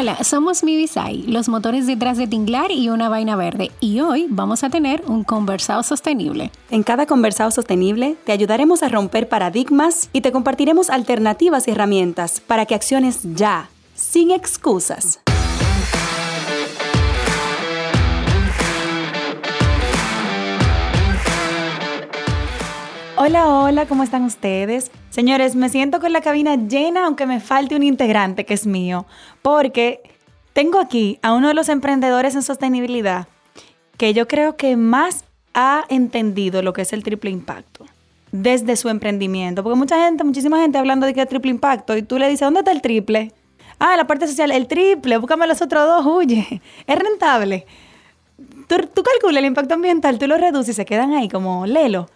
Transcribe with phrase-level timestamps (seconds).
[0.00, 4.62] Hola, somos Mivisai, los motores detrás de Tinglar y una vaina verde, y hoy vamos
[4.62, 6.52] a tener un conversado sostenible.
[6.70, 12.38] En cada conversado sostenible te ayudaremos a romper paradigmas y te compartiremos alternativas y herramientas
[12.38, 15.18] para que acciones ya, sin excusas.
[23.16, 24.92] Hola, hola, ¿cómo están ustedes?
[25.18, 29.04] Señores, me siento con la cabina llena aunque me falte un integrante que es mío,
[29.42, 30.00] porque
[30.52, 33.26] tengo aquí a uno de los emprendedores en sostenibilidad
[33.96, 37.84] que yo creo que más ha entendido lo que es el triple impacto
[38.30, 42.02] desde su emprendimiento, porque mucha gente, muchísima gente hablando de que es triple impacto y
[42.02, 43.32] tú le dices, ¿dónde está el triple?
[43.80, 47.66] Ah, la parte social, el triple, búscame los otros dos, huye, es rentable.
[48.68, 52.08] Tú, tú calculas el impacto ambiental, tú lo reduces y se quedan ahí como lelo.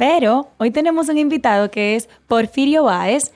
[0.00, 3.34] Pero hoy tenemos un invitado que es Porfirio Báez.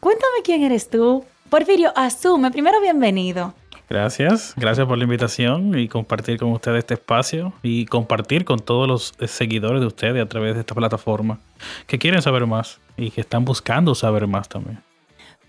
[0.00, 1.22] Cuéntame quién eres tú.
[1.50, 2.50] Porfirio, asume.
[2.50, 3.52] Primero, bienvenido.
[3.90, 8.88] Gracias, gracias por la invitación y compartir con ustedes este espacio y compartir con todos
[8.88, 11.38] los seguidores de ustedes a través de esta plataforma
[11.86, 14.82] que quieren saber más y que están buscando saber más también.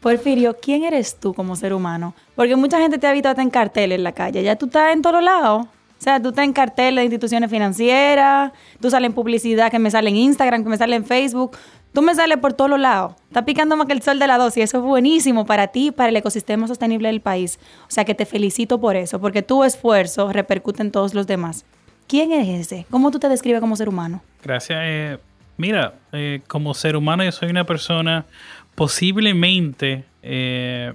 [0.01, 2.15] Porfirio, ¿quién eres tú como ser humano?
[2.35, 5.03] Porque mucha gente te ha visto en carteles en la calle, ya tú estás en
[5.03, 5.67] todos lados.
[6.01, 9.91] O sea, tú estás en cartel de instituciones financieras, tú sales en publicidad que me
[9.91, 11.55] sale en Instagram, que me sale en Facebook.
[11.93, 13.13] Tú me sales por todos los lados.
[13.27, 15.91] Está picando más que el sol de la dos y eso es buenísimo para ti
[15.91, 17.59] para el ecosistema sostenible del país.
[17.83, 21.65] O sea que te felicito por eso, porque tu esfuerzo repercute en todos los demás.
[22.07, 22.87] ¿Quién es ese?
[22.89, 24.23] ¿Cómo tú te describes como ser humano?
[24.43, 24.79] Gracias.
[24.81, 25.19] Eh,
[25.57, 28.25] mira, eh, como ser humano yo soy una persona
[28.73, 30.93] posiblemente eh,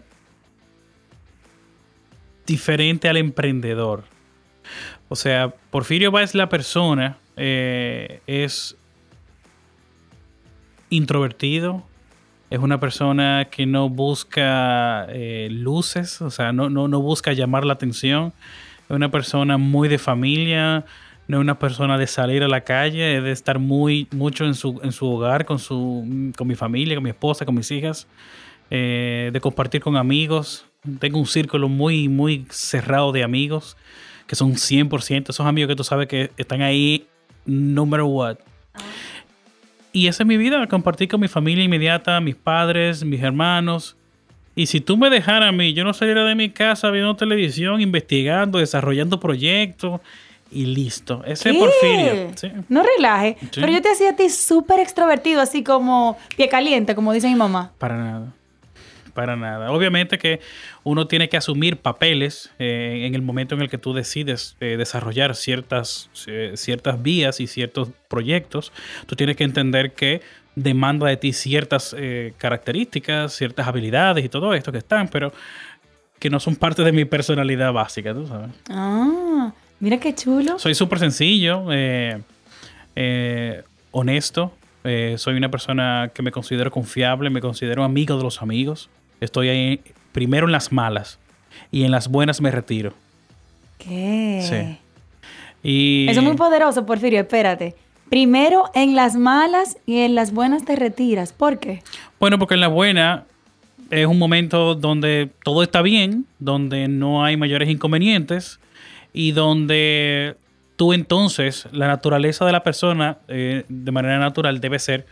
[2.44, 4.16] diferente al emprendedor.
[5.08, 8.76] O sea, Porfirio Báez la persona eh, es
[10.90, 11.84] introvertido,
[12.50, 17.74] es una persona que no busca eh, luces, o sea, no, no, busca llamar la
[17.74, 18.32] atención,
[18.88, 20.84] es una persona muy de familia,
[21.28, 24.54] no es una persona de salir a la calle, es de estar muy mucho en
[24.54, 28.06] su, en su hogar, con, su, con mi familia, con mi esposa, con mis hijas,
[28.70, 30.66] eh, de compartir con amigos.
[31.00, 33.76] Tengo un círculo muy, muy cerrado de amigos
[34.26, 37.06] que son 100%, esos amigos que tú sabes que están ahí
[37.44, 38.36] no matter what.
[39.92, 43.96] Y esa es mi vida, compartir con mi familia inmediata, mis padres, mis hermanos.
[44.54, 47.80] Y si tú me dejaras a mí, yo no saliera de mi casa viendo televisión,
[47.80, 50.00] investigando, desarrollando proyectos
[50.50, 51.22] y listo.
[51.24, 52.30] Ese es Porfirio.
[52.68, 53.36] No relaje.
[53.54, 57.34] Pero yo te hacía a ti súper extrovertido, así como pie caliente, como dice mi
[57.34, 57.72] mamá.
[57.78, 58.32] Para nada
[59.16, 59.72] para nada.
[59.72, 60.38] Obviamente que
[60.84, 64.76] uno tiene que asumir papeles eh, en el momento en el que tú decides eh,
[64.76, 68.72] desarrollar ciertas, eh, ciertas vías y ciertos proyectos.
[69.06, 70.20] Tú tienes que entender que
[70.54, 71.94] demanda de ti ciertas
[72.38, 75.32] características, ciertas habilidades y todo esto que están, pero
[76.18, 78.50] que no son parte de mi personalidad básica, tú sabes.
[78.70, 80.58] Ah, mira qué chulo.
[80.58, 81.64] Soy súper sencillo,
[83.90, 84.52] honesto.
[85.16, 88.88] soy una persona que me considero confiable, me considero amigo de los amigos.
[89.20, 89.80] Estoy ahí
[90.12, 91.18] primero en las malas
[91.70, 92.92] y en las buenas me retiro.
[93.78, 94.40] ¿Qué?
[94.42, 94.78] Sí.
[95.62, 96.06] Y...
[96.08, 97.74] Eso es muy poderoso, Porfirio, espérate.
[98.08, 101.32] Primero en las malas y en las buenas te retiras.
[101.32, 101.82] ¿Por qué?
[102.20, 103.24] Bueno, porque en la buena
[103.90, 108.60] es un momento donde todo está bien, donde no hay mayores inconvenientes
[109.12, 110.36] y donde
[110.76, 115.06] tú entonces, la naturaleza de la persona eh, de manera natural debe ser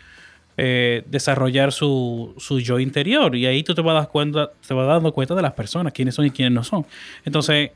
[0.57, 3.35] eh, desarrollar su, su, yo interior.
[3.35, 6.15] Y ahí tú te vas, dar cuenta, te vas dando cuenta de las personas, quiénes
[6.15, 6.87] son y quiénes no son.
[7.25, 7.71] Entonces,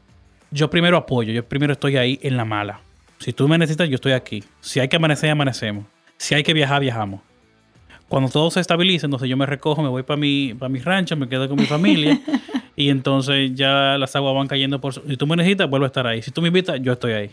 [0.50, 2.80] yo primero apoyo, yo primero estoy ahí en la mala.
[3.18, 4.44] Si tú me necesitas, yo estoy aquí.
[4.60, 5.84] Si hay que amanecer, amanecemos.
[6.16, 7.20] Si hay que viajar, viajamos.
[8.08, 11.16] Cuando todo se estabiliza, entonces yo me recojo, me voy para mi, para mi rancho,
[11.16, 12.18] me quedo con mi familia.
[12.76, 14.94] y entonces ya las aguas van cayendo por...
[14.94, 16.22] Si tú me necesitas, vuelvo a estar ahí.
[16.22, 17.30] Si tú me invitas, yo estoy ahí.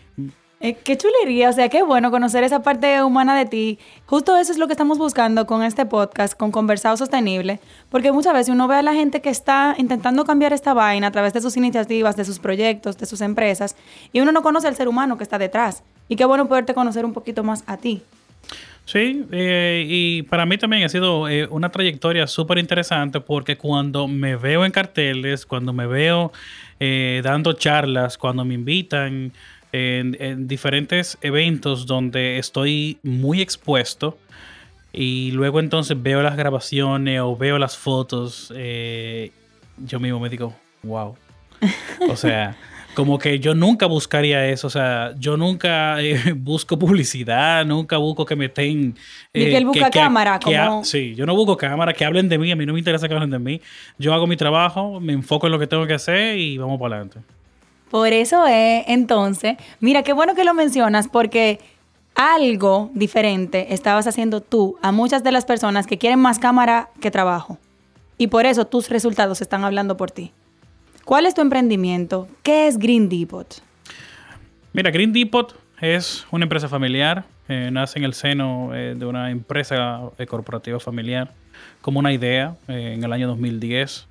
[0.66, 3.78] Eh, qué chulería, o sea, qué bueno conocer esa parte humana de ti.
[4.04, 8.34] Justo eso es lo que estamos buscando con este podcast, con Conversado Sostenible, porque muchas
[8.34, 11.40] veces uno ve a la gente que está intentando cambiar esta vaina a través de
[11.40, 13.76] sus iniciativas, de sus proyectos, de sus empresas,
[14.12, 15.84] y uno no conoce al ser humano que está detrás.
[16.08, 18.02] Y qué bueno poderte conocer un poquito más a ti.
[18.86, 24.08] Sí, eh, y para mí también ha sido eh, una trayectoria súper interesante porque cuando
[24.08, 26.32] me veo en carteles, cuando me veo
[27.22, 29.32] dando charlas, cuando me invitan
[29.72, 34.18] en, diferentes eventos donde estoy muy expuesto
[34.92, 39.30] y luego entonces veo las grabaciones o veo las fotos, eh,
[39.76, 41.16] yo mismo me digo, wow.
[42.08, 42.56] O sea,
[42.94, 48.24] como que yo nunca buscaría eso, o sea, yo nunca eh, busco publicidad, nunca busco
[48.24, 48.96] que me estén...
[49.34, 50.82] Eh, que él busca cámara, como...
[50.82, 53.12] sí, yo no busco cámara, que hablen de mí, a mí no me interesa que
[53.12, 53.60] hablen de mí.
[53.98, 56.96] Yo hago mi trabajo, me enfoco en lo que tengo que hacer y vamos para
[56.96, 57.35] adelante.
[57.90, 61.60] Por eso es, entonces, mira, qué bueno que lo mencionas porque
[62.16, 67.10] algo diferente estabas haciendo tú a muchas de las personas que quieren más cámara que
[67.10, 67.58] trabajo.
[68.18, 70.32] Y por eso tus resultados están hablando por ti.
[71.04, 72.26] ¿Cuál es tu emprendimiento?
[72.42, 73.62] ¿Qué es Green Depot?
[74.72, 77.24] Mira, Green Depot es una empresa familiar.
[77.48, 81.32] Eh, nace en el seno eh, de una empresa eh, corporativa familiar
[81.80, 84.08] como una idea en el año 2010.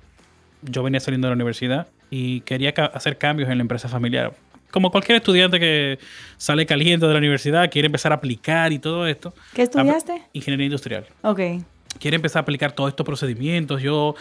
[0.62, 4.32] Yo venía saliendo de la universidad y quería hacer cambios en la empresa familiar.
[4.70, 5.98] Como cualquier estudiante que
[6.38, 9.34] sale caliente de la universidad, quiere empezar a aplicar y todo esto.
[9.54, 10.22] ¿Qué estudiaste?
[10.32, 11.06] Ingeniería industrial.
[11.22, 11.40] Ok
[11.98, 13.82] quiere empezar a aplicar todos estos procedimientos.
[13.82, 14.14] Yo,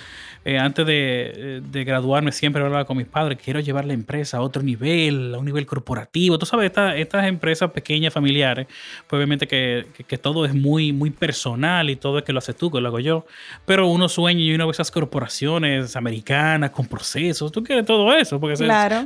[0.43, 4.61] eh, antes de, graduarme, siempre hablaba con mis padres, quiero llevar la empresa a otro
[4.61, 6.37] nivel, a un nivel corporativo.
[6.37, 8.67] Tú sabes, estas empresas pequeñas, familiares,
[9.07, 9.85] pues obviamente que,
[10.21, 12.99] todo es muy, muy personal y todo es que lo haces tú, que lo hago
[12.99, 13.25] yo.
[13.65, 17.51] Pero uno sueña y uno ve esas corporaciones americanas con procesos.
[17.51, 18.55] Tú quieres todo eso, porque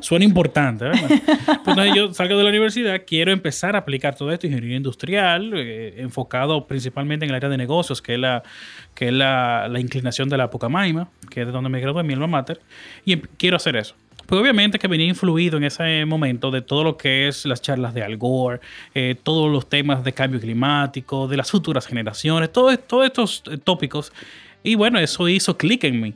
[0.01, 0.86] suena importante.
[0.86, 1.10] ¿verdad?
[1.63, 5.51] Pues entonces yo salgo de la universidad, quiero empezar a aplicar todo esto, ingeniería industrial,
[5.56, 8.44] eh, enfocado principalmente en el área de negocios, que es la
[8.95, 12.27] que es la, inclinación de la Pucamaima, que es de donde me gradué, mi alma
[12.27, 12.59] mater,
[13.06, 13.95] y em, quiero hacer eso.
[14.25, 17.94] Pues obviamente que venía influido en ese momento de todo lo que es las charlas
[17.94, 18.59] de Al Gore,
[18.94, 22.73] eh, todos los temas de cambio climático, de las futuras generaciones, todos
[23.03, 24.11] estos eh, tópicos.
[24.61, 26.13] Y bueno, eso hizo clic en mí.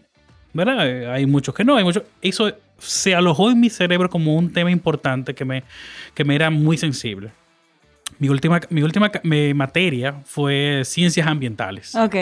[0.54, 0.88] ¿Verdad?
[0.88, 2.04] Eh, hay muchos que no, hay muchos.
[2.22, 5.64] Eso se alojó en mi cerebro como un tema importante que me,
[6.14, 7.32] que me era muy sensible.
[8.24, 9.12] Mi última, mi última
[9.54, 11.94] materia fue ciencias ambientales.
[11.94, 12.16] Ok.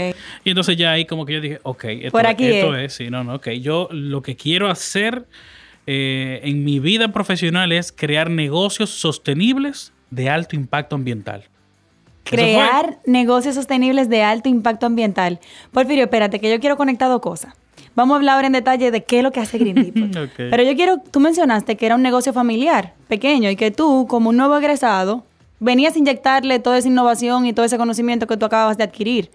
[0.43, 2.93] Y entonces ya ahí como que yo dije, ok, esto, esto es.
[2.93, 3.49] sí, no, no, ok.
[3.49, 5.27] Yo lo que quiero hacer
[5.85, 11.43] eh, en mi vida profesional es crear negocios sostenibles de alto impacto ambiental.
[12.23, 15.39] Crear negocios sostenibles de alto impacto ambiental.
[15.71, 17.53] Porfirio, espérate, que yo quiero conectar dos cosas.
[17.93, 20.31] Vamos a hablar ahora en detalle de qué es lo que hace Green Depot.
[20.35, 24.31] Pero yo quiero, tú mencionaste que era un negocio familiar, pequeño, y que tú, como
[24.31, 25.25] un nuevo egresado,
[25.61, 29.31] venías a inyectarle toda esa innovación y todo ese conocimiento que tú acabas de adquirir.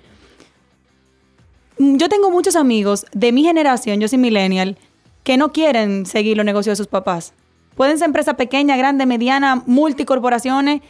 [1.78, 4.76] Yo tengo muchos amigos de mi generación, yo soy millennial,
[5.22, 7.32] que no quieren seguir los negocios de sus papás.
[7.76, 10.80] Pueden ser empresas pequeñas, grandes, medianas, multicorporaciones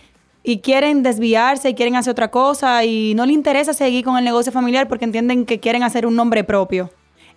[0.42, 4.24] y quieren desviarse y quieren hacer otra cosa y no les interesa seguir con el
[4.24, 6.90] negocio familiar porque entienden que quieren hacer un nombre propio.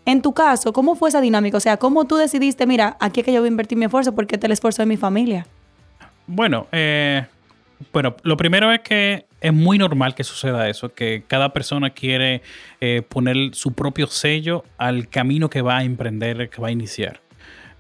[0.05, 1.57] En tu caso, ¿cómo fue esa dinámica?
[1.57, 4.15] O sea, ¿cómo tú decidiste, mira, aquí es que yo voy a invertir mi esfuerzo
[4.15, 5.47] porque este es el esfuerzo de mi familia?
[6.27, 7.25] Bueno, eh,
[7.93, 12.41] bueno, lo primero es que es muy normal que suceda eso, que cada persona quiere
[12.81, 17.21] eh, poner su propio sello al camino que va a emprender, que va a iniciar.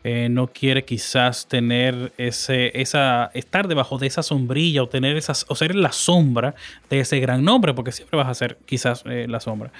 [0.05, 5.45] Eh, no quiere quizás tener ese, esa, estar debajo de esa sombrilla o tener esas,
[5.49, 6.55] o ser la sombra
[6.89, 9.73] de ese gran nombre, porque siempre vas a ser quizás eh, la sombra.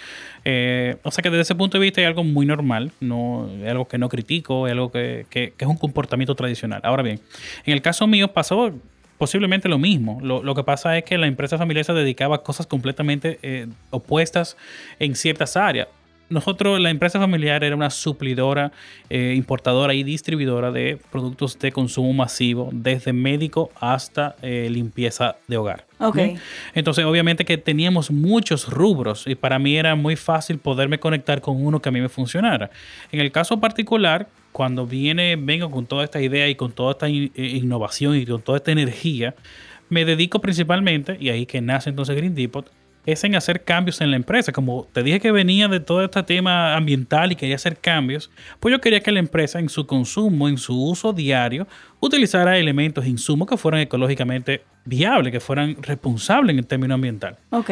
[1.04, 3.88] o sea que desde ese punto de vista es algo muy normal, no, es algo
[3.88, 6.82] que no critico, es algo que, que es un comportamiento tradicional.
[6.84, 7.22] Ahora bien,
[7.66, 8.74] en el caso mío pasó
[9.20, 10.20] posiblemente lo mismo.
[10.22, 14.58] Lo, que pasa es que la empresa familiar se dedicaba a cosas completamente eh, opuestas
[14.98, 15.90] en ciertas áreas.
[16.30, 18.72] Nosotros, la empresa familiar era una suplidora,
[19.10, 25.58] eh, importadora y distribuidora de productos de consumo masivo, desde médico hasta eh, limpieza de
[25.58, 25.89] hogar.
[26.00, 26.38] Okay.
[26.74, 31.64] Entonces, obviamente que teníamos muchos rubros y para mí era muy fácil poderme conectar con
[31.64, 32.72] uno que a mí me funcionara.
[33.12, 37.08] En el caso particular, cuando viene, vengo con toda esta idea y con toda esta
[37.08, 39.36] eh, innovación y con toda esta energía,
[39.90, 42.72] me dedico principalmente, y ahí que nace entonces Green Depot,
[43.12, 44.52] es en hacer cambios en la empresa.
[44.52, 48.72] Como te dije que venía de todo este tema ambiental y quería hacer cambios, pues
[48.72, 51.68] yo quería que la empresa en su consumo, en su uso diario,
[52.00, 57.38] utilizara elementos, insumos que fueran ecológicamente viables, que fueran responsables en el término ambiental.
[57.52, 57.72] Ok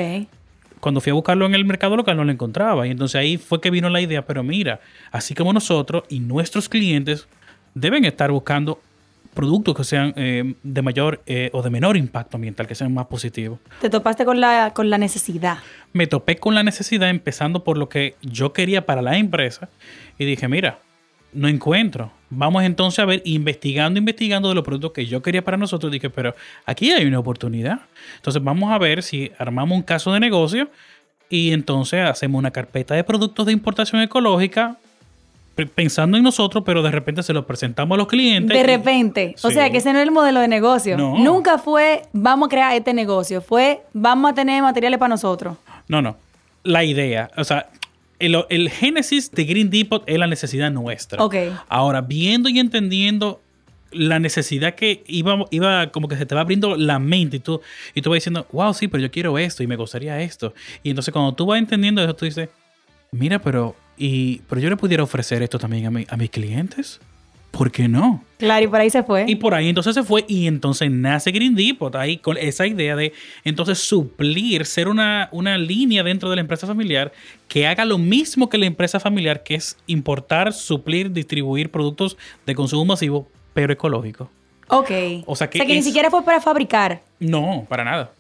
[0.80, 2.88] cuando fui a buscarlo en el mercado local no lo encontraba.
[2.88, 4.80] Y entonces ahí fue que vino la idea, pero mira,
[5.12, 7.28] así como nosotros y nuestros clientes
[7.74, 8.80] deben estar buscando
[9.38, 13.06] productos que sean eh, de mayor eh, o de menor impacto ambiental, que sean más
[13.06, 13.60] positivos.
[13.80, 15.60] ¿Te topaste con la, con la necesidad?
[15.94, 19.70] Me topé con la necesidad empezando por lo que yo quería para la empresa
[20.18, 20.80] y dije, mira,
[21.34, 22.12] no encuentro.
[22.32, 26.10] Vamos entonces a ver, investigando, investigando de los productos que yo quería para nosotros, dije,
[26.10, 26.34] pero
[26.66, 27.82] aquí hay una oportunidad.
[28.16, 30.72] Entonces vamos a ver si armamos un caso de negocio
[31.30, 34.78] y entonces hacemos una carpeta de productos de importación ecológica
[35.66, 38.56] pensando en nosotros, pero de repente se lo presentamos a los clientes.
[38.56, 39.36] De y- repente.
[39.42, 40.98] O sea, que ese no es el modelo de negocio.
[40.98, 41.18] No.
[41.18, 43.42] Nunca fue, vamos a crear este negocio.
[43.42, 45.58] Fue, vamos a tener materiales para nosotros.
[45.88, 46.18] No, no.
[46.64, 47.70] La idea, o sea,
[48.20, 51.24] el, el génesis de Green Depot es la necesidad nuestra.
[51.24, 51.36] Ok.
[51.70, 53.42] Ahora, viendo y entendiendo
[53.92, 57.62] la necesidad que iba, iba como que se te va abriendo la mente y tú,
[57.96, 60.54] y tú vas diciendo, wow, sí, pero yo quiero esto y me gustaría esto.
[60.84, 62.50] Y entonces cuando tú vas entendiendo eso, tú dices,
[63.12, 67.00] mira, pero, y, pero yo le pudiera ofrecer esto también a, mi- a mis clientes.
[67.52, 68.24] ¿Por qué no?
[68.38, 69.26] Claro, y por ahí se fue.
[69.28, 72.96] Y por ahí entonces se fue y entonces nace Green Depot ahí con esa idea
[72.96, 73.14] de
[73.44, 77.12] entonces suplir, ser una, una línea dentro de la empresa familiar
[77.48, 82.54] que haga lo mismo que la empresa familiar, que es importar, suplir, distribuir productos de
[82.54, 84.30] consumo masivo, pero ecológico.
[84.68, 84.92] ok.
[85.26, 87.02] O sea que ni es- siquiera fue para fabricar.
[87.20, 88.12] No, para nada.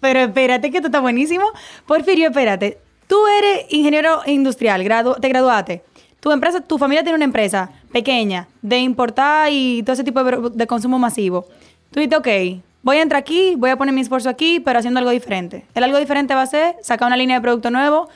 [0.00, 1.44] Pero espérate, que esto está buenísimo.
[1.86, 2.78] Porfirio, espérate.
[3.12, 5.82] Tú eres ingeniero industrial, gradu- te graduaste.
[6.18, 10.48] Tu empresa, tu familia tiene una empresa pequeña de importar y todo ese tipo de,
[10.54, 11.44] de consumo masivo.
[11.90, 12.28] Tú dices, ok,
[12.82, 15.66] voy a entrar aquí, voy a poner mi esfuerzo aquí, pero haciendo algo diferente.
[15.74, 18.08] El algo diferente va a ser sacar una línea de producto nuevo,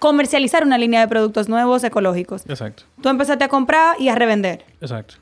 [0.00, 2.42] comercializar una línea de productos nuevos ecológicos.
[2.48, 4.64] Exacto, Tú empezaste a comprar y a revender.
[4.80, 5.14] exacto.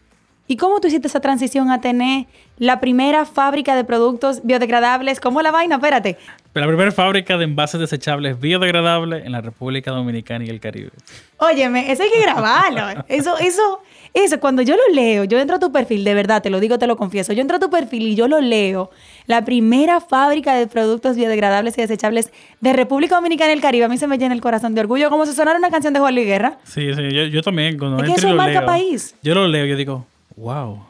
[0.51, 2.25] ¿Y cómo tú hiciste esa transición a tener
[2.57, 5.21] la primera fábrica de productos biodegradables?
[5.21, 5.77] ¿Cómo la vaina?
[5.77, 6.17] Espérate.
[6.55, 10.91] La primera fábrica de envases desechables biodegradables en la República Dominicana y el Caribe.
[11.37, 13.05] Óyeme, eso hay que grabarlo.
[13.09, 13.81] Eso, eso,
[14.15, 16.79] eso, cuando yo lo leo, yo entro a tu perfil, de verdad, te lo digo,
[16.79, 17.33] te lo confieso.
[17.33, 18.91] Yo entro a tu perfil y yo lo leo.
[19.27, 23.85] La primera fábrica de productos biodegradables y desechables de República Dominicana y el Caribe.
[23.85, 26.01] A mí se me llena el corazón de orgullo, como si sonara una canción de
[26.01, 26.59] Juan Luis Guerra.
[26.65, 27.79] Sí, sí, yo, yo también.
[27.79, 29.15] Cuando Es que eso lo marca leo, país.
[29.23, 30.07] Yo lo leo yo digo,
[30.39, 30.85] wow,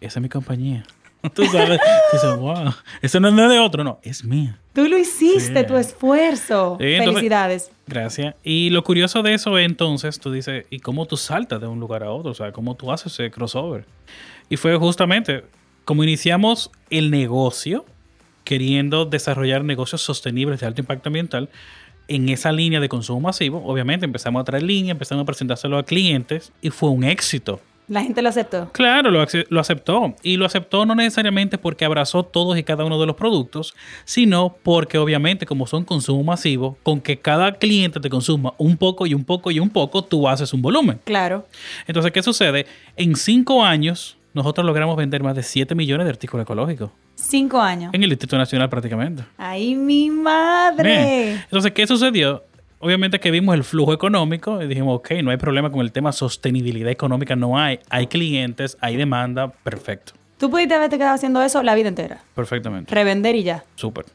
[0.00, 0.84] esa es mi compañía.
[1.34, 4.58] Tú sabes, tú dices, wow, eso no es de otro, no, es mía.
[4.72, 5.66] Tú lo hiciste, Sí.
[5.68, 6.76] tu esfuerzo.
[6.80, 7.70] Sí, entonces- Felicidades.
[7.86, 8.34] Gracias.
[8.42, 11.78] Y lo curioso de eso es entonces, tú dices, ¿y cómo tú saltas de un
[11.78, 12.32] lugar a otro?
[12.32, 13.84] O sea, ¿cómo tú haces ese crossover?
[14.48, 15.44] Y fue justamente
[15.84, 17.84] como iniciamos el negocio,
[18.44, 21.48] queriendo desarrollar negocios sostenibles de alto impacto ambiental,
[22.08, 25.84] en esa línea de consumo masivo, obviamente empezamos a traer línea, empezamos a presentárselo a
[25.84, 27.60] clientes y fue un éxito.
[27.92, 28.70] La gente lo aceptó.
[28.72, 30.14] Claro, lo, ace- lo aceptó.
[30.22, 33.74] Y lo aceptó no necesariamente porque abrazó todos y cada uno de los productos,
[34.06, 39.06] sino porque obviamente como son consumo masivo, con que cada cliente te consuma un poco
[39.06, 41.00] y un poco y un poco, tú haces un volumen.
[41.04, 41.46] Claro.
[41.86, 42.66] Entonces, ¿qué sucede?
[42.96, 46.90] En cinco años, nosotros logramos vender más de 7 millones de artículos ecológicos.
[47.14, 47.92] Cinco años.
[47.92, 49.22] En el Distrito Nacional prácticamente.
[49.36, 50.82] ¡Ay, mi madre!
[50.96, 51.40] Bien.
[51.44, 52.42] Entonces, ¿qué sucedió?
[52.84, 56.10] Obviamente que vimos el flujo económico y dijimos, ok, no hay problema con el tema
[56.10, 57.78] sostenibilidad económica, no hay.
[57.88, 60.14] Hay clientes, hay demanda, perfecto.
[60.36, 62.18] Tú pudiste haberte quedado haciendo eso la vida entera.
[62.34, 62.92] Perfectamente.
[62.92, 63.62] Revender y ya.
[63.76, 64.06] Súper.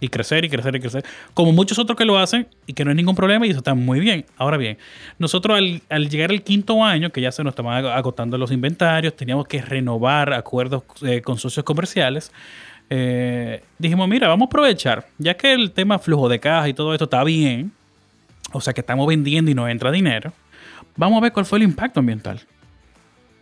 [0.00, 1.04] Y crecer y crecer y crecer.
[1.34, 3.74] Como muchos otros que lo hacen y que no hay ningún problema y eso está
[3.74, 4.24] muy bien.
[4.38, 4.78] Ahora bien,
[5.18, 8.50] nosotros al, al llegar al quinto año, que ya se nos estaban ag- agotando los
[8.50, 12.32] inventarios, teníamos que renovar acuerdos eh, con socios comerciales.
[12.90, 16.92] eh, dijimos, mira, vamos a aprovechar, ya que el tema flujo de caja y todo
[16.94, 17.72] esto está bien,
[18.54, 20.32] o sea que estamos vendiendo y no entra dinero,
[20.96, 22.40] vamos a ver cuál fue el impacto ambiental.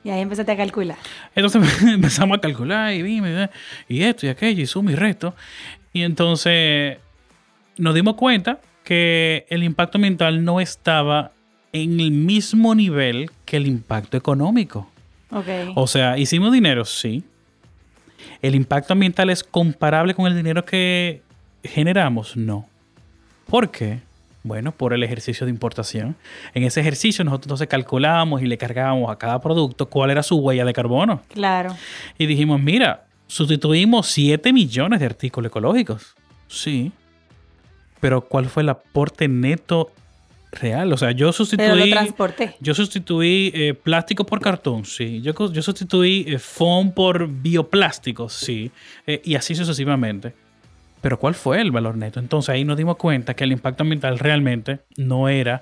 [0.04, 0.96] Y ahí empezaste a calcular.
[1.34, 3.30] Entonces empezamos a calcular y vimos,
[3.88, 5.34] y esto y aquello, y suma y resto.
[5.92, 6.98] Y entonces
[7.76, 11.30] nos dimos cuenta que el impacto ambiental no estaba
[11.72, 14.90] en el mismo nivel que el impacto económico.
[15.30, 15.46] Ok.
[15.76, 17.22] O sea, hicimos dinero, sí.
[18.40, 21.22] ¿El impacto ambiental es comparable con el dinero que
[21.62, 22.36] generamos?
[22.36, 22.68] No.
[23.46, 24.00] ¿Por qué?
[24.44, 26.16] Bueno, por el ejercicio de importación.
[26.52, 30.36] En ese ejercicio nosotros entonces calculamos y le cargábamos a cada producto cuál era su
[30.36, 31.22] huella de carbono.
[31.28, 31.76] Claro.
[32.18, 36.16] Y dijimos, mira, sustituimos 7 millones de artículos ecológicos.
[36.48, 36.92] Sí.
[38.00, 39.92] Pero ¿cuál fue el aporte neto
[40.50, 40.92] real?
[40.92, 41.90] O sea, yo Pero lo sustituí...
[41.90, 42.56] transporté.
[42.60, 45.20] Yo sustituí eh, plástico por cartón, sí.
[45.22, 48.72] Yo, yo sustituí eh, foam por bioplástico, sí.
[49.06, 50.34] Eh, y así sucesivamente.
[51.02, 52.18] Pero ¿cuál fue el valor neto?
[52.20, 55.60] Entonces ahí nos dimos cuenta que el impacto ambiental realmente no era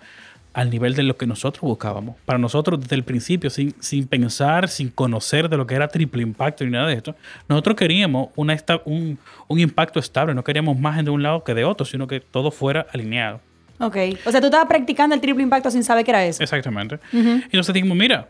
[0.53, 2.17] al nivel de lo que nosotros buscábamos.
[2.27, 6.23] Para nosotros desde el principio, sin, sin pensar, sin conocer de lo que era triple
[6.23, 7.15] impacto ni nada de esto,
[7.49, 9.19] nosotros queríamos una esta- un,
[9.49, 12.51] un impacto estable, no queríamos más de un lado que de otro, sino que todo
[12.51, 13.41] fuera alineado.
[13.79, 13.97] Ok.
[14.27, 16.43] O sea, tú estabas practicando el triple impacto sin saber que era eso.
[16.43, 16.99] Exactamente.
[17.13, 18.29] Y entonces dijimos, mira,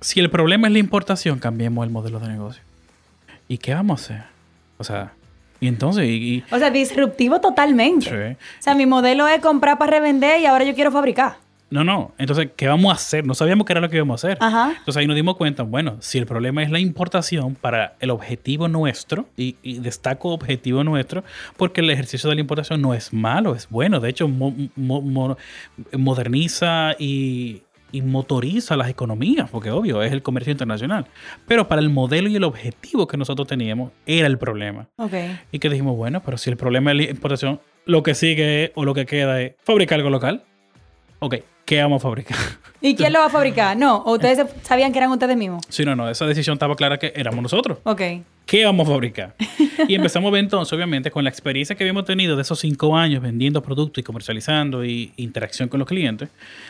[0.00, 2.62] si el problema es la importación, cambiemos el modelo de negocio.
[3.46, 4.22] ¿Y qué vamos a hacer?
[4.78, 5.12] O sea,
[5.64, 8.06] y entonces, y, y- O sea, disruptivo totalmente.
[8.10, 8.36] Sí.
[8.58, 11.36] O sea, mi modelo es comprar para revender y ahora yo quiero fabricar.
[11.70, 13.26] no, no, entonces, ¿qué vamos a hacer?
[13.26, 14.38] No sabíamos qué era lo que íbamos a hacer.
[14.40, 14.74] Ajá.
[14.78, 18.68] Entonces ahí nos dimos cuenta, bueno, si el problema es la importación para el objetivo
[18.68, 21.24] nuestro, y, y destaco objetivo nuestro,
[21.56, 25.00] porque el ejercicio de la importación no es malo, es bueno, de hecho mo- mo-
[25.02, 25.36] mo-
[25.98, 27.62] moderniza y,
[27.94, 31.06] y motoriza las economías, porque obvio, es el comercio internacional.
[31.46, 34.88] Pero para el modelo y el objetivo que nosotros teníamos, era el problema.
[35.52, 38.84] Y que dijimos, bueno, pero si el problema es la importación, lo que sigue o
[38.84, 40.42] lo que queda es fabricar algo local.
[41.20, 42.36] Ok, ¿qué vamos a fabricar?
[42.80, 43.76] ¿Y quién lo va a fabricar?
[43.76, 45.64] No, ¿o ustedes sabían que eran ustedes mismos?
[45.68, 47.78] Sí, no, no, esa decisión estaba clara que éramos nosotros.
[47.84, 48.02] Ok.
[48.46, 49.34] ¿Qué vamos a fabricar?
[49.88, 52.94] Y empezamos a ver entonces, obviamente, con la experiencia que habíamos tenido de esos cinco
[52.94, 56.28] años vendiendo productos y comercializando y interacción con los clientes,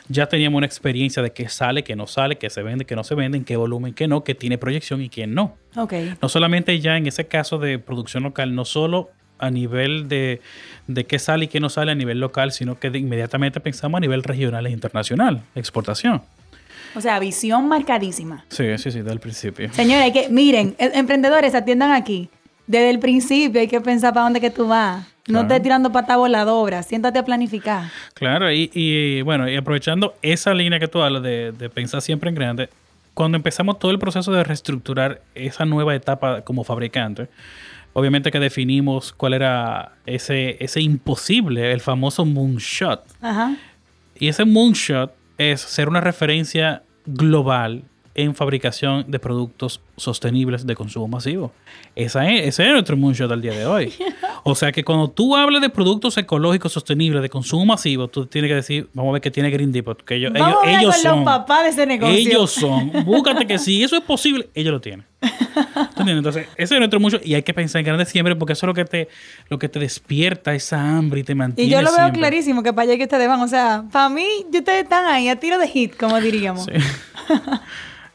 [0.08, 3.02] ya teníamos una experiencia de qué sale, qué no sale, qué se vende, qué no
[3.02, 5.56] se vende, en qué volumen, qué no, qué tiene proyección y qué no.
[5.76, 5.94] Ok.
[6.22, 10.40] No solamente ya en ese caso de producción local, no solo a nivel de,
[10.86, 13.98] de qué sale y qué no sale a nivel local, sino que de inmediatamente pensamos
[13.98, 16.22] a nivel regional e internacional, exportación.
[16.96, 18.44] O sea, visión marcadísima.
[18.48, 19.72] Sí, sí, sí, desde el principio.
[19.72, 22.28] Señores, hay que, miren, em- emprendedores, atiendan aquí.
[22.68, 25.04] Desde el principio hay que pensar para dónde que tú vas.
[25.26, 25.46] No Claro.
[25.48, 26.82] estés tirando pata voladora.
[26.82, 27.90] Siéntate a planificar.
[28.14, 32.28] Claro, y, y, bueno, y aprovechando esa línea que tú hablas de, de pensar siempre
[32.28, 32.68] en grande,
[33.14, 37.28] cuando empezamos todo el proceso de reestructurar esa nueva etapa como fabricante,
[37.94, 43.00] obviamente que definimos cuál era ese, ese imposible, el famoso moonshot.
[43.22, 43.56] Ajá.
[44.18, 51.08] Y ese moonshot es ser una referencia global en fabricación de productos sostenibles de consumo
[51.08, 51.52] masivo.
[51.96, 53.92] Esa es, ese es nuestro moonshot al día de hoy.
[54.46, 58.50] O sea que cuando tú hables de productos ecológicos sostenibles de consumo masivo, tú tienes
[58.50, 60.80] que decir, vamos a ver qué tiene Green Depot, que ellos, Vamos ellos, a hablar
[60.82, 61.16] ellos con son.
[61.16, 62.14] los papás de ese negocio.
[62.14, 62.92] Ellos son.
[63.06, 65.06] Búscate que si eso es posible, ellos lo tienen.
[66.06, 68.68] Entonces, ese es nuestro mucho y hay que pensar en grande siempre porque eso es
[68.68, 69.08] lo que te,
[69.48, 72.18] lo que te despierta esa hambre y te mantiene Y yo lo veo siempre.
[72.20, 73.40] clarísimo que para allá que ustedes van.
[73.40, 76.66] O sea, para mí, ustedes están ahí a tiro de hit, como diríamos.
[76.66, 76.72] Sí.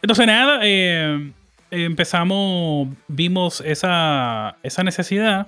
[0.02, 1.32] Entonces, nada, eh,
[1.72, 5.48] empezamos, vimos esa, esa necesidad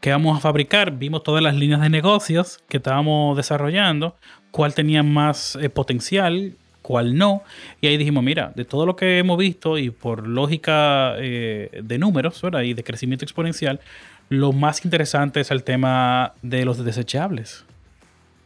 [0.00, 4.16] que vamos a fabricar, vimos todas las líneas de negocios que estábamos desarrollando,
[4.50, 7.42] cuál tenía más eh, potencial, cuál no.
[7.80, 11.98] Y ahí dijimos, mira, de todo lo que hemos visto y por lógica eh, de
[11.98, 12.62] números ¿verdad?
[12.62, 13.80] y de crecimiento exponencial,
[14.28, 17.64] lo más interesante es el tema de los desechables.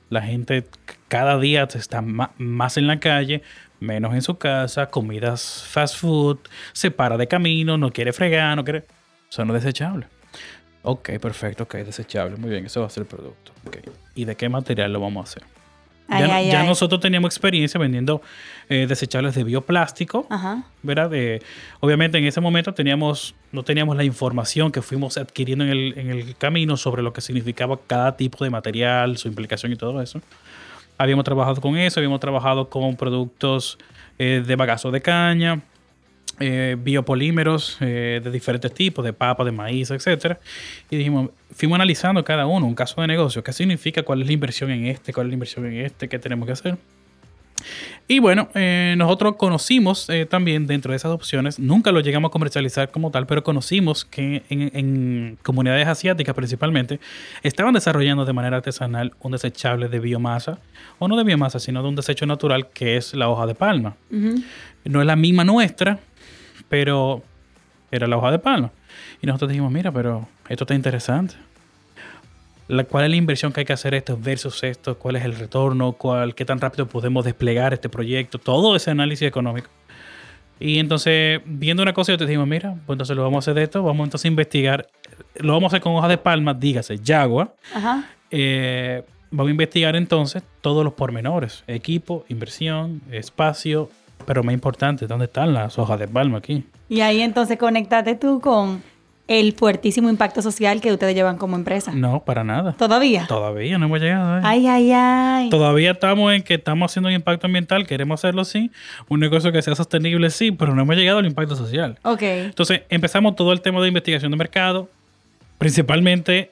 [0.08, 0.64] La gente
[1.08, 3.42] cada día está más en la calle,
[3.80, 6.38] menos en su casa, comidas fast food,
[6.72, 8.84] se para de camino, no quiere fregar, no quiere...
[9.28, 10.08] Son los desechables.
[10.82, 12.36] Ok, perfecto, ok, desechable.
[12.36, 13.52] Muy bien, eso va a ser el producto.
[13.66, 13.76] ok.
[14.14, 15.42] ¿Y de qué material lo vamos a hacer?
[16.08, 16.66] Ay, ya no- ay, ya ay.
[16.66, 18.20] nosotros teníamos experiencia vendiendo
[18.68, 20.26] eh, desechables de bioplástico.
[20.28, 20.64] Ajá.
[20.82, 21.08] ¿verdad?
[21.10, 21.40] De-
[21.80, 26.10] obviamente en ese momento teníamos, no teníamos la información que fuimos adquiriendo en el, en
[26.10, 30.20] el camino sobre lo que significaba cada tipo de material, su implicación y todo eso.
[31.00, 33.78] Habíamos trabajado con eso, habíamos trabajado con productos
[34.18, 35.62] eh, de bagazo de caña,
[36.38, 40.38] eh, biopolímeros eh, de diferentes tipos, de papa, de maíz, etcétera.
[40.90, 44.34] Y dijimos, fuimos analizando cada uno, un caso de negocio, qué significa, cuál es la
[44.34, 46.76] inversión en este, cuál es la inversión en este, qué tenemos que hacer.
[48.08, 52.32] Y bueno, eh, nosotros conocimos eh, también dentro de esas opciones, nunca lo llegamos a
[52.32, 56.98] comercializar como tal, pero conocimos que en, en comunidades asiáticas principalmente
[57.42, 60.58] estaban desarrollando de manera artesanal un desechable de biomasa,
[60.98, 63.96] o no de biomasa, sino de un desecho natural que es la hoja de palma.
[64.84, 65.98] No es la misma nuestra,
[66.68, 67.22] pero
[67.90, 68.72] era la hoja de palma.
[69.22, 71.34] Y nosotros dijimos, mira, pero esto está interesante.
[72.70, 74.96] La, ¿Cuál es la inversión que hay que hacer esto versus esto?
[74.96, 75.92] ¿Cuál es el retorno?
[75.92, 78.38] ¿Cuál, ¿Qué tan rápido podemos desplegar este proyecto?
[78.38, 79.68] Todo ese análisis económico.
[80.60, 83.54] Y entonces, viendo una cosa, yo te dijimos, mira, pues entonces lo vamos a hacer
[83.54, 84.86] de esto, vamos entonces a investigar,
[85.36, 87.54] lo vamos a hacer con hoja de palma, dígase, Yagua.
[87.74, 88.04] Ajá.
[88.30, 89.02] Eh,
[89.32, 93.90] vamos a investigar entonces todos los pormenores, equipo, inversión, espacio,
[94.26, 96.64] pero más importante, ¿dónde están las hojas de palma aquí?
[96.88, 98.82] Y ahí entonces conéctate tú con
[99.30, 101.92] el fuertísimo impacto social que ustedes llevan como empresa.
[101.94, 102.72] No, para nada.
[102.72, 103.26] ¿Todavía?
[103.28, 104.34] Todavía no hemos llegado.
[104.34, 104.40] ahí.
[104.44, 105.50] Ay, ay, ay.
[105.50, 108.72] Todavía estamos en que estamos haciendo un impacto ambiental, queremos hacerlo sí,
[109.08, 111.96] un negocio que sea sostenible sí, pero no hemos llegado al impacto social.
[112.02, 112.22] Ok.
[112.22, 114.88] Entonces empezamos todo el tema de investigación de mercado,
[115.58, 116.50] principalmente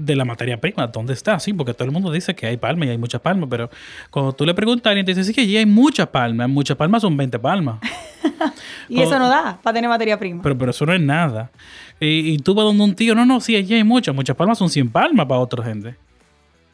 [0.00, 1.38] de la materia prima, ¿dónde está?
[1.38, 3.70] Sí, porque todo el mundo dice que hay palma y hay mucha palma, pero
[4.10, 6.76] cuando tú le preguntas a alguien, te dice, sí que allí hay mucha palma, muchas
[6.76, 7.78] palmas son 20 palmas,
[8.88, 10.42] Y eso no da para tener materia prima.
[10.42, 11.50] pero, pero eso no es nada.
[12.00, 14.58] Y, y tú vas donde un tío, no, no, sí, allí hay muchas, muchas palmas
[14.58, 15.94] son 100 palmas para otra gente.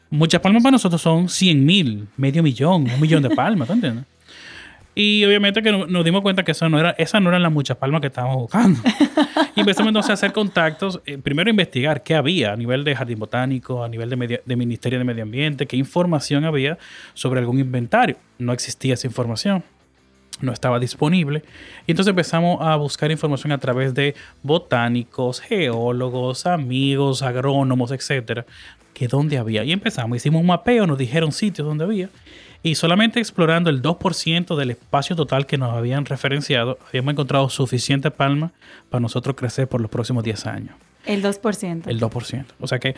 [0.09, 4.05] Muchas palmas para nosotros son 100 mil, medio millón, un millón de palmas, ¿tú entiendes?
[4.99, 7.51] Y obviamente que no- nos dimos cuenta que eso no era, esas no eran las
[7.51, 8.79] muchas palmas que estábamos buscando.
[9.55, 12.95] y empezamos entonces a hacer contactos, eh, primero a investigar qué había a nivel de
[12.95, 16.77] jardín botánico, a nivel de, medio- de Ministerio de Medio Ambiente, qué información había
[17.13, 18.17] sobre algún inventario.
[18.39, 19.63] No existía esa información
[20.39, 21.41] no estaba disponible.
[21.87, 28.45] Y entonces empezamos a buscar información a través de botánicos, geólogos, amigos, agrónomos, etcétera,
[28.93, 29.63] que dónde había.
[29.63, 32.09] Y empezamos, hicimos un mapeo, nos dijeron sitios donde había.
[32.63, 38.11] Y solamente explorando el 2% del espacio total que nos habían referenciado, habíamos encontrado suficiente
[38.11, 38.51] palma
[38.89, 40.75] para nosotros crecer por los próximos 10 años.
[41.05, 41.87] El 2%.
[41.87, 42.45] El 2%.
[42.59, 42.95] O sea que,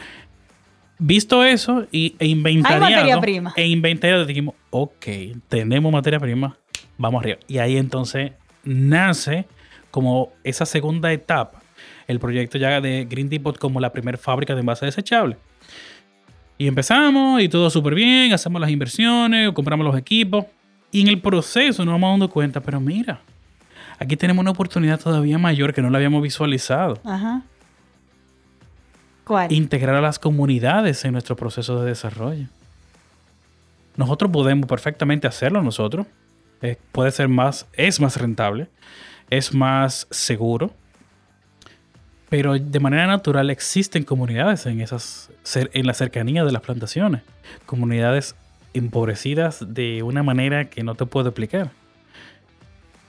[0.98, 3.54] visto eso y, e inventariado, Hay materia prima.
[3.56, 5.06] e inventariado, dijimos, ok,
[5.48, 6.58] tenemos materia prima,
[6.98, 7.40] vamos arriba.
[7.48, 8.32] Y ahí entonces
[8.64, 9.46] nace
[9.92, 11.62] como esa segunda etapa,
[12.08, 15.38] el proyecto ya de Green Depot como la primera fábrica de envases desechables.
[16.60, 20.46] Y empezamos y todo súper bien, hacemos las inversiones, compramos los equipos
[20.92, 23.22] y en el proceso nos vamos dando cuenta, pero mira,
[23.98, 27.00] aquí tenemos una oportunidad todavía mayor que no la habíamos visualizado.
[27.06, 27.44] Ajá.
[29.24, 29.54] ¿Cuál?
[29.54, 32.48] Integrar a las comunidades en nuestro proceso de desarrollo.
[33.96, 36.08] Nosotros podemos perfectamente hacerlo nosotros.
[36.62, 38.68] Eh, puede ser más, es más rentable,
[39.30, 40.74] es más seguro.
[42.30, 47.22] Pero de manera natural existen comunidades en, esas, en la cercanía de las plantaciones.
[47.66, 48.36] Comunidades
[48.74, 51.72] empobrecidas de una manera que no te puedo explicar.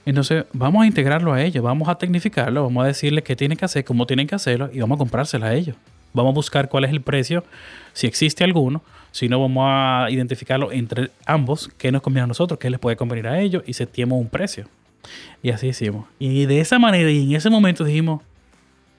[0.05, 3.65] Entonces vamos a integrarlo a ellos, vamos a tecnificarlo, vamos a decirles qué tienen que
[3.65, 5.75] hacer, cómo tienen que hacerlo y vamos a comprársela a ellos.
[6.13, 7.45] Vamos a buscar cuál es el precio,
[7.93, 12.59] si existe alguno, si no vamos a identificarlo entre ambos, qué nos conviene a nosotros,
[12.59, 14.65] qué les puede convenir a ellos y seteamos un precio.
[15.41, 16.07] Y así hicimos.
[16.19, 18.21] Y de esa manera y en ese momento dijimos,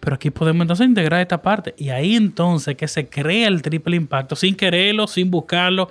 [0.03, 1.77] pero aquí podemos entonces integrar esta parte.
[1.79, 5.91] Y ahí entonces que se crea el triple impacto, sin quererlo, sin buscarlo,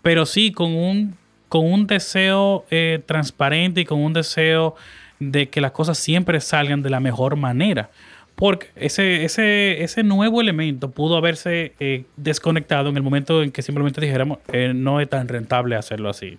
[0.00, 1.14] pero sí con un,
[1.50, 4.76] con un deseo eh, transparente y con un deseo
[5.18, 7.90] de que las cosas siempre salgan de la mejor manera.
[8.34, 13.60] Porque ese, ese, ese nuevo elemento pudo haberse eh, desconectado en el momento en que
[13.60, 16.38] simplemente dijéramos, eh, no es tan rentable hacerlo así.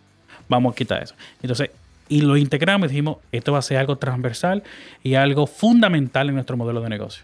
[0.50, 1.14] Vamos a quitar eso.
[1.44, 1.70] Entonces,
[2.12, 4.64] y lo integramos y dijimos, esto va a ser algo transversal
[5.02, 7.24] y algo fundamental en nuestro modelo de negocio.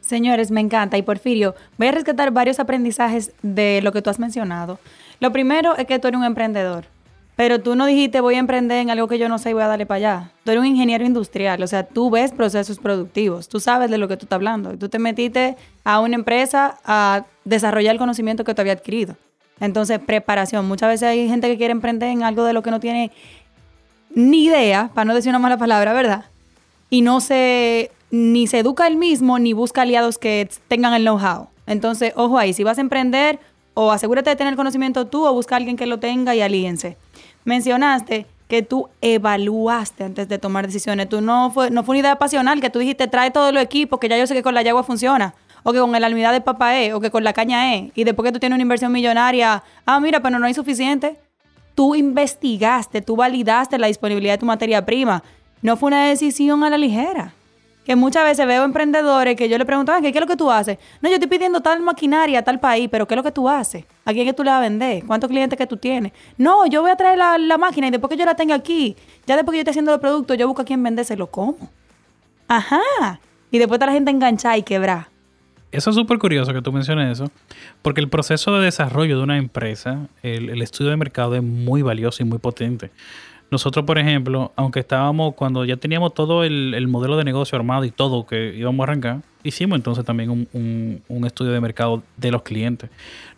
[0.00, 0.98] Señores, me encanta.
[0.98, 4.80] Y Porfirio, voy a rescatar varios aprendizajes de lo que tú has mencionado.
[5.20, 6.86] Lo primero es que tú eres un emprendedor,
[7.36, 9.62] pero tú no dijiste voy a emprender en algo que yo no sé y voy
[9.62, 10.32] a darle para allá.
[10.42, 14.08] Tú eres un ingeniero industrial, o sea, tú ves procesos productivos, tú sabes de lo
[14.08, 14.76] que tú estás hablando.
[14.76, 19.14] Tú te metiste a una empresa a desarrollar el conocimiento que tú habías adquirido.
[19.60, 20.66] Entonces, preparación.
[20.66, 23.12] Muchas veces hay gente que quiere emprender en algo de lo que no tiene
[24.14, 26.24] ni idea, para no decir una mala palabra, ¿verdad?
[26.88, 31.48] Y no se, ni se educa él mismo, ni busca aliados que tengan el know-how.
[31.66, 33.38] Entonces, ojo ahí, si vas a emprender,
[33.74, 36.96] o asegúrate de tener conocimiento tú, o busca a alguien que lo tenga y alíense.
[37.44, 41.08] Mencionaste que tú evaluaste antes de tomar decisiones.
[41.08, 44.00] Tú no fue, no fue una idea pasional, que tú dijiste, trae todo el equipo,
[44.00, 46.40] que ya yo sé que con la yagua funciona, o que con el almidad de
[46.40, 48.90] papá es, o que con la caña es, y después que tú tienes una inversión
[48.90, 51.16] millonaria, ah, mira, pero no hay suficiente
[51.80, 55.22] tú investigaste, tú validaste la disponibilidad de tu materia prima.
[55.62, 57.32] No fue una decisión a la ligera.
[57.86, 60.36] Que muchas veces veo emprendedores que yo le pregunto, "Ah, ¿qué, ¿qué es lo que
[60.36, 60.76] tú haces?
[61.00, 63.48] No, yo estoy pidiendo tal maquinaria a tal país, pero ¿qué es lo que tú
[63.48, 63.86] haces?
[64.04, 65.06] ¿A quién que tú le vas a vender?
[65.06, 66.12] ¿Cuántos clientes que tú tienes?
[66.36, 68.94] No, yo voy a traer la, la máquina y después que yo la tenga aquí,
[69.26, 71.30] ya después que yo esté haciendo los productos, yo busco a quién vendérselo.
[71.30, 71.56] ¿Cómo?
[72.46, 72.82] Ajá.
[73.50, 75.08] Y después está la gente enganchada y quebrada.
[75.72, 77.30] Eso es súper curioso que tú menciones eso,
[77.82, 82.22] porque el proceso de desarrollo de una empresa, el, estudio de mercado es muy valioso
[82.22, 82.90] y muy potente.
[83.52, 87.84] Nosotros, por ejemplo, aunque estábamos, cuando ya teníamos todo el, el modelo de negocio armado
[87.84, 92.42] y todo que íbamos a arrancar, hicimos entonces también un estudio de mercado de los
[92.42, 92.90] clientes.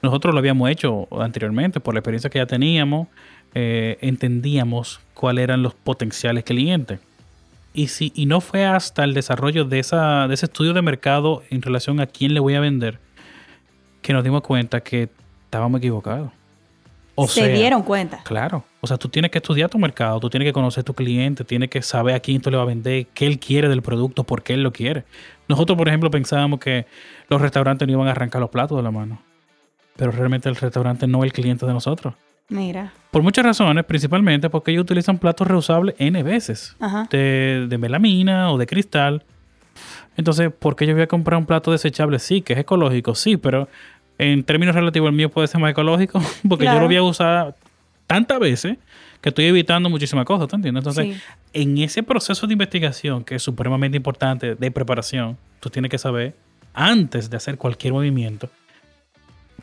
[0.02, 3.08] Nosotros lo habíamos hecho anteriormente, por la experiencia que ya teníamos,
[3.54, 6.98] eh, entendíamos cuáles eran los potenciales clientes.
[7.74, 11.42] Y, si, y no fue hasta el desarrollo de, esa, de ese estudio de mercado
[11.50, 13.00] en relación a quién le voy a vender
[14.02, 15.08] que nos dimos cuenta que
[15.44, 16.30] estábamos equivocados.
[17.14, 18.22] O Se sea, dieron cuenta.
[18.24, 18.64] Claro.
[18.80, 21.70] O sea, tú tienes que estudiar tu mercado, tú tienes que conocer tu cliente, tienes
[21.70, 24.42] que saber a quién tú le vas a vender, qué él quiere del producto, por
[24.42, 25.04] qué él lo quiere.
[25.48, 26.86] Nosotros, por ejemplo, pensábamos que
[27.28, 29.22] los restaurantes no iban a arrancar los platos de la mano.
[29.96, 32.14] Pero realmente el restaurante no es el cliente de nosotros.
[32.48, 32.92] Mira.
[33.10, 36.76] Por muchas razones, principalmente porque ellos utilizan platos reusables N veces.
[36.80, 37.06] Ajá.
[37.10, 39.24] De, de melamina o de cristal.
[40.16, 42.18] Entonces, ¿por qué yo voy a comprar un plato desechable?
[42.18, 43.68] Sí, que es ecológico, sí, pero
[44.18, 47.56] en términos relativos el mío puede ser más ecológico porque yo lo voy a usar
[48.06, 48.76] tantas veces
[49.22, 50.80] que estoy evitando muchísimas cosas, ¿tú entiendes?
[50.86, 51.22] Entonces, Sí.
[51.54, 56.34] en ese proceso de investigación que es supremamente importante de preparación, tú tienes que saber
[56.74, 58.50] antes de hacer cualquier movimiento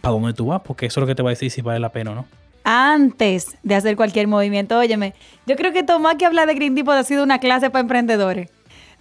[0.02, 1.80] para dónde tú vas, porque eso es lo que te va a decir si vale
[1.80, 2.26] la pena o no.
[2.72, 4.78] Antes de hacer cualquier movimiento.
[4.78, 5.16] Óyeme,
[5.48, 8.52] yo creo que Tomás que habla de Green Depot ha sido una clase para emprendedores.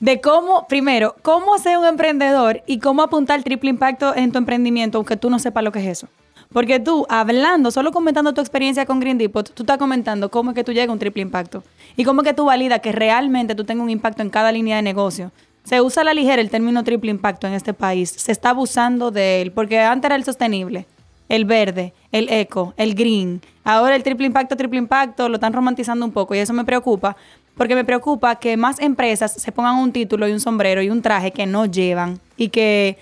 [0.00, 4.96] De cómo, primero, cómo ser un emprendedor y cómo apuntar triple impacto en tu emprendimiento,
[4.96, 6.09] aunque tú no sepas lo que es eso.
[6.50, 10.54] Porque tú, hablando, solo comentando tu experiencia con Green Depot, tú estás comentando cómo es
[10.54, 11.62] que tú llegas a un triple impacto.
[11.94, 14.76] Y cómo es que tú validas que realmente tú tengas un impacto en cada línea
[14.76, 15.31] de negocio.
[15.64, 18.09] Se usa a la ligera el término triple impacto en este país.
[18.16, 20.87] Se está abusando de él, porque antes era el sostenible.
[21.28, 23.40] El verde, el eco, el green.
[23.64, 27.16] Ahora el triple impacto, triple impacto, lo están romantizando un poco y eso me preocupa,
[27.56, 31.02] porque me preocupa que más empresas se pongan un título y un sombrero y un
[31.02, 32.96] traje que no llevan y que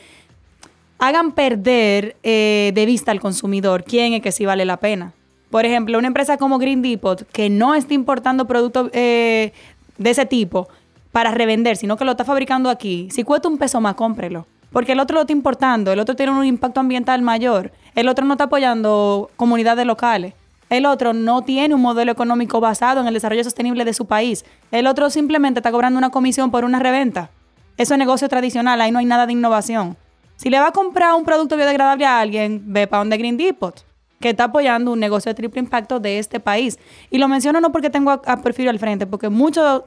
[0.99, 5.13] hagan perder eh, de vista al consumidor quién es que sí vale la pena.
[5.51, 9.53] Por ejemplo, una empresa como Green Depot, que no está importando productos eh,
[9.99, 10.69] de ese tipo
[11.13, 14.47] para revender, sino que lo está fabricando aquí, si cuesta un peso más, cómprelo.
[14.73, 18.25] Porque el otro lo está importando, el otro tiene un impacto ambiental mayor, el otro
[18.25, 20.35] no está apoyando comunidades locales,
[20.69, 24.45] el otro no tiene un modelo económico basado en el desarrollo sostenible de su país,
[24.71, 27.31] el otro simplemente está cobrando una comisión por una reventa.
[27.79, 29.97] Eso es negocio tradicional, ahí no hay nada de innovación.
[30.37, 33.86] Si le va a comprar un producto biodegradable a alguien, ve para donde Green Depot
[34.21, 36.79] que está apoyando un negocio de triple impacto de este país.
[37.11, 39.83] Y lo menciono no porque tengo a, a al frente, porque muchos,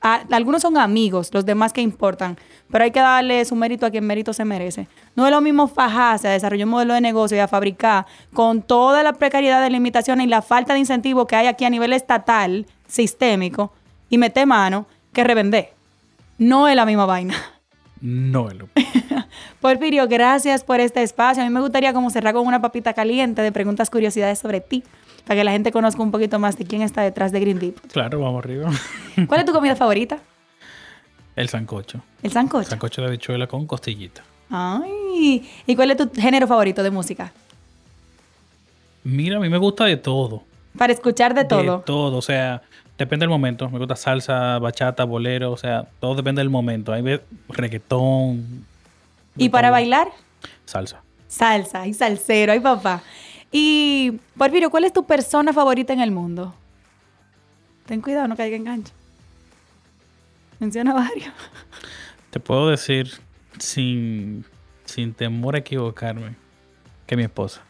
[0.00, 2.36] algunos son amigos, los demás que importan,
[2.70, 4.88] pero hay que darle su mérito a quien mérito se merece.
[5.14, 8.62] No es lo mismo fajarse a desarrollar un modelo de negocio y a fabricar con
[8.62, 11.92] toda la precariedad de limitaciones y la falta de incentivo que hay aquí a nivel
[11.92, 13.72] estatal, sistémico,
[14.10, 15.72] y meter mano, que revender.
[16.38, 17.34] No es la misma vaina.
[18.00, 18.48] No,
[19.60, 21.42] Porfirio, gracias por este espacio.
[21.42, 24.84] A mí me gustaría como cerrar con una papita caliente de preguntas, curiosidades sobre ti,
[25.26, 27.80] para que la gente conozca un poquito más de quién está detrás de Green Deep.
[27.92, 28.70] Claro, vamos arriba.
[29.26, 30.18] ¿Cuál es tu comida favorita?
[31.34, 32.00] El sancocho.
[32.22, 32.62] ¿El sancocho?
[32.62, 34.22] El sancocho de habichuela con costillita.
[34.50, 37.32] Ay, ¿y cuál es tu género favorito de música?
[39.04, 40.42] Mira, a mí me gusta de todo.
[40.76, 41.78] Para escuchar de todo.
[41.78, 42.62] De todo, o sea,
[42.98, 43.70] Depende del momento.
[43.70, 46.92] Me gusta salsa, bachata, bolero, o sea, todo depende del momento.
[46.92, 48.66] Hay reggaetón.
[49.38, 50.08] ¿Y para bailar?
[50.64, 51.02] Salsa.
[51.26, 53.02] Salsa, y salsero, ay papá.
[53.50, 56.54] Y, Porfirio, ¿cuál es tu persona favorita en el mundo?
[57.86, 58.92] Ten cuidado, no caiga en gancho.
[60.58, 61.32] Menciona varios.
[62.30, 63.10] Te puedo decir,
[63.58, 64.44] sin,
[64.84, 66.34] sin temor a equivocarme,
[67.06, 67.62] que mi esposa.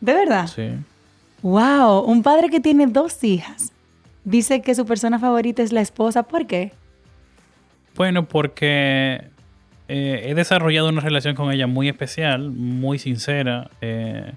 [0.00, 0.46] ¿De verdad?
[0.46, 0.70] Sí.
[1.42, 3.72] Wow, un padre que tiene dos hijas
[4.24, 6.24] dice que su persona favorita es la esposa.
[6.24, 6.72] ¿Por qué?
[7.94, 9.30] Bueno, porque
[9.88, 13.70] eh, he desarrollado una relación con ella muy especial, muy sincera.
[13.80, 14.32] Eh,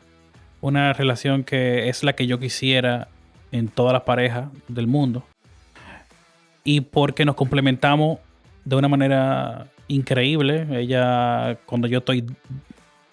[0.62, 3.08] una relación que es la que yo quisiera
[3.52, 5.24] en todas las parejas del mundo.
[6.64, 8.20] Y porque nos complementamos
[8.66, 10.68] de una manera increíble.
[10.72, 12.26] Ella, cuando yo estoy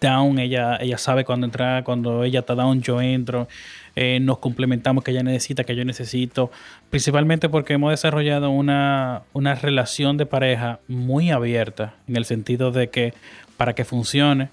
[0.04, 3.48] down, ella, ella sabe cuando entrar, cuando ella está down, yo entro.
[3.96, 6.50] Eh, nos complementamos, que ella necesita, que yo necesito,
[6.90, 12.90] principalmente porque hemos desarrollado una, una relación de pareja muy abierta, en el sentido de
[12.90, 13.14] que
[13.56, 14.50] para que funcione,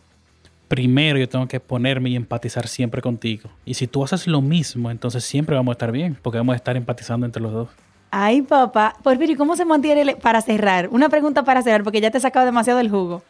[0.68, 3.50] primero yo tengo que ponerme y empatizar siempre contigo.
[3.66, 6.58] Y si tú haces lo mismo, entonces siempre vamos a estar bien, porque vamos a
[6.58, 7.70] estar empatizando entre los dos.
[8.12, 8.96] Ay, papá.
[9.02, 10.90] Porfirio, ¿cómo se mantiene para cerrar?
[10.92, 13.24] Una pregunta para cerrar, porque ya te he sacado demasiado el jugo.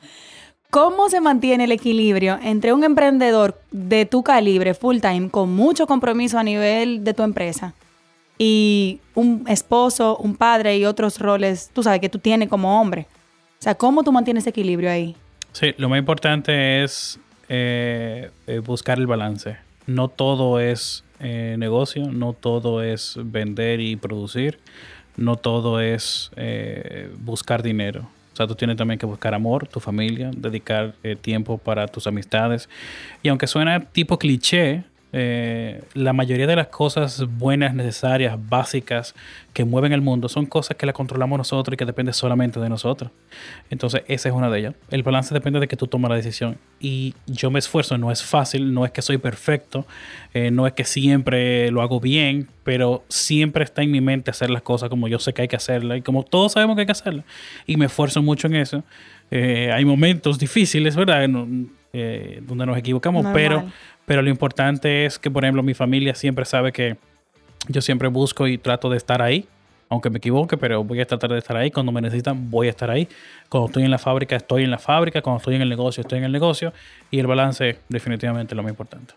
[0.71, 5.85] ¿Cómo se mantiene el equilibrio entre un emprendedor de tu calibre, full time, con mucho
[5.85, 7.73] compromiso a nivel de tu empresa,
[8.37, 13.05] y un esposo, un padre y otros roles, tú sabes, que tú tienes como hombre?
[13.59, 15.17] O sea, ¿cómo tú mantienes ese equilibrio ahí?
[15.51, 19.57] Sí, lo más importante es eh, eh, buscar el balance.
[19.87, 24.57] No todo es eh, negocio, no todo es vender y producir,
[25.17, 26.31] no todo es
[27.19, 28.07] buscar dinero
[28.41, 32.69] sea, tú tienes también que buscar amor, tu familia, dedicar eh, tiempo para tus amistades.
[33.23, 39.13] Y aunque suena tipo cliché, eh, la mayoría de las cosas buenas, necesarias, básicas
[39.53, 42.69] que mueven el mundo son cosas que las controlamos nosotros y que dependen solamente de
[42.69, 43.11] nosotros.
[43.69, 44.75] Entonces, esa es una de ellas.
[44.89, 46.57] El balance depende de que tú tomes la decisión.
[46.79, 49.85] Y yo me esfuerzo, no es fácil, no es que soy perfecto,
[50.33, 54.49] eh, no es que siempre lo hago bien, pero siempre está en mi mente hacer
[54.49, 56.85] las cosas como yo sé que hay que hacerlas y como todos sabemos que hay
[56.85, 57.25] que hacerlas.
[57.67, 58.83] Y me esfuerzo mucho en eso.
[59.31, 61.27] Eh, hay momentos difíciles, ¿verdad?
[61.27, 63.65] donde nos equivocamos, pero
[64.11, 66.97] pero lo importante es que, por ejemplo, mi familia siempre sabe que
[67.69, 69.47] yo siempre busco y trato de estar ahí,
[69.87, 71.71] aunque me equivoque, pero voy a tratar de estar ahí.
[71.71, 73.07] Cuando me necesitan, voy a estar ahí.
[73.47, 75.21] Cuando estoy en la fábrica, estoy en la fábrica.
[75.21, 76.73] Cuando estoy en el negocio, estoy en el negocio.
[77.09, 79.13] Y el balance definitivamente es lo más importante.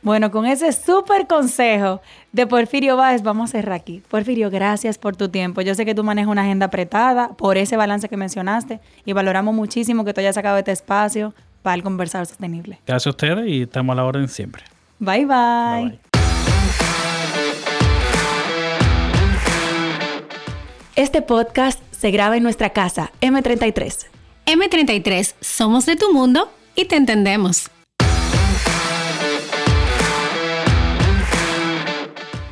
[0.00, 4.00] Bueno, con ese súper consejo de Porfirio Báez, vamos a cerrar aquí.
[4.08, 5.60] Porfirio, gracias por tu tiempo.
[5.60, 9.54] Yo sé que tú manejas una agenda apretada por ese balance que mencionaste y valoramos
[9.54, 12.78] muchísimo que tú hayas sacado este espacio para el conversar sostenible.
[12.86, 14.62] Gracias a ustedes y estamos a la orden siempre.
[15.00, 15.26] bye.
[15.26, 15.98] bye.
[20.94, 24.06] Este podcast se graba en nuestra casa, M33.
[24.46, 27.70] M33, somos de tu mundo y te entendemos.